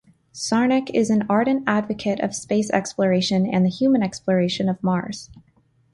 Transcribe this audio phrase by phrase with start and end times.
[0.33, 5.29] Czarnik is an ardent advocate of space exploration and the human exploration of Mars.